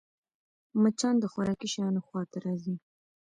[0.81, 2.75] مچان د خوراکي شيانو خوا ته راځي